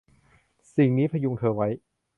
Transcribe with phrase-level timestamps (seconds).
[0.75, 1.67] สิ่งนี้พยุงเธอไว้